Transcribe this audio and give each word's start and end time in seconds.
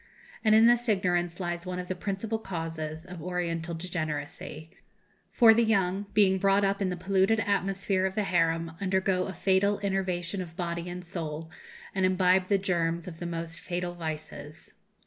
And 0.43 0.55
in 0.55 0.65
this 0.65 0.89
ignorance 0.89 1.39
lies 1.39 1.63
one 1.67 1.77
of 1.77 1.87
the 1.87 1.93
principal 1.93 2.39
causes 2.39 3.05
of 3.05 3.21
Oriental 3.21 3.75
degeneracy; 3.75 4.71
for 5.31 5.53
the 5.53 5.63
young, 5.63 6.07
being 6.15 6.39
brought 6.39 6.63
up 6.63 6.81
in 6.81 6.89
the 6.89 6.97
polluted 6.97 7.39
atmosphere 7.39 8.07
of 8.07 8.15
the 8.15 8.23
harem, 8.23 8.71
undergo 8.81 9.25
a 9.25 9.33
fatal 9.35 9.79
enervation 9.83 10.41
of 10.41 10.55
body 10.55 10.89
and 10.89 11.05
soul, 11.05 11.51
and 11.93 12.03
imbibe 12.03 12.47
the 12.47 12.57
germs 12.57 13.07
of 13.07 13.19
the 13.19 13.27
most 13.27 13.59
fatal 13.59 13.93
vices. 13.93 14.73